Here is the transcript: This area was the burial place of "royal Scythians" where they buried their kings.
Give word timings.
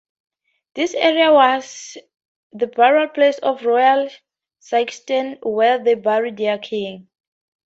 This 0.73 0.95
area 0.95 1.31
was 1.31 1.95
the 2.53 2.65
burial 2.65 3.07
place 3.09 3.37
of 3.37 3.65
"royal 3.65 4.09
Scythians" 4.57 5.37
where 5.43 5.77
they 5.77 5.93
buried 5.93 6.37
their 6.37 6.57
kings. 6.57 7.05